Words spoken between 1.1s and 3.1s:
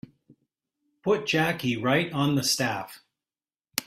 Jackie right on the staff.